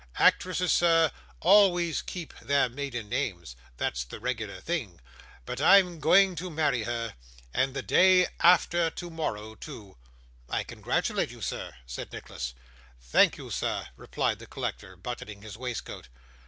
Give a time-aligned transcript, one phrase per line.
[0.17, 4.99] 'Actresses, sir, always keep their maiden names that's the regular thing
[5.45, 7.13] but I'm going to marry her;
[7.53, 9.97] and the day after tomorrow, too.'
[10.49, 12.55] 'I congratulate you, sir,' said Nicholas.
[12.99, 16.07] 'Thank you, sir,' replied the collector, buttoning his waistcoat.